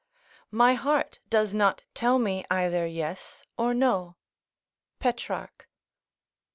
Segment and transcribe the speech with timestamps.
[0.49, 4.15] ["My heart does not tell me either yes or no."
[4.97, 5.69] Petrarch.